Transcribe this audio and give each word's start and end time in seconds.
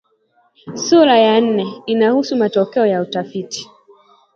Sura 0.83 1.17
ya 1.25 1.41
nne 1.41 1.65
inahusu 1.85 2.35
matokeo 2.35 2.85
ya 2.85 3.01
utafiti 3.01 3.69